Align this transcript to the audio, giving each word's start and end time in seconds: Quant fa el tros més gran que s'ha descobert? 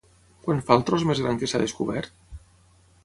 Quant 0.45 0.63
fa 0.69 0.77
el 0.79 0.85
tros 0.87 1.05
més 1.09 1.21
gran 1.25 1.37
que 1.43 1.49
s'ha 1.51 1.61
descobert? 1.65 2.19